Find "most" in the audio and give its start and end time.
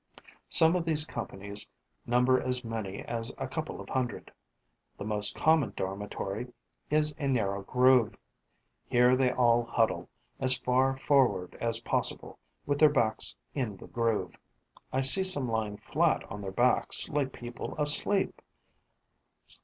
5.05-5.35